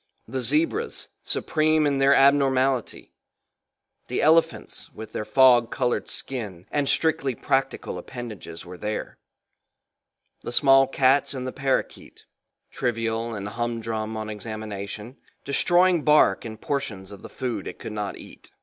[0.27, 3.13] The zebras, supreme in their abnormality;
[4.07, 9.19] the elephants with their fog colored skin and strictly practical appendages were there,
[10.41, 12.25] the small cats and the parrakeet
[12.71, 18.17] trivial and humdrum on examination, destroying bark and portions of the food it could not
[18.17, 18.49] eat.